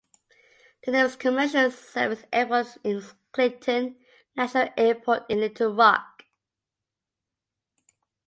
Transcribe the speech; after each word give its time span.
The 0.83 0.93
nearest 0.93 1.19
commercial 1.19 1.69
service 1.69 2.23
airport 2.33 2.75
is 2.83 3.13
Clinton 3.31 3.97
National 4.35 4.69
Airport 4.75 5.29
in 5.29 5.41
Little 5.41 5.75
Rock. 5.75 6.23